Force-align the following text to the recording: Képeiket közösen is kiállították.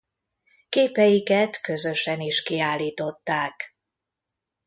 Képeiket 0.69 1.61
közösen 1.61 2.21
is 2.21 2.43
kiállították. 2.43 3.75